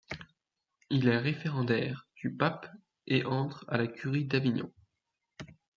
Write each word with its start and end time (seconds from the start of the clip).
Il 0.89 1.07
est 1.09 1.17
référendaire 1.19 2.07
du 2.15 2.33
pape 2.33 2.73
et 3.05 3.23
entre 3.23 3.65
à 3.67 3.77
la 3.77 3.85
Curie 3.85 4.25
d'Avignon. 4.25 4.73